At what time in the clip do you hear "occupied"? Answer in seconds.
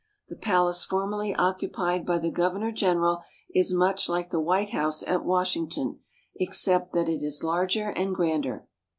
1.35-2.07